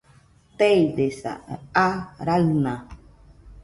Teidesa, 0.57 1.31
aa 1.85 1.95
raɨna 2.27 2.73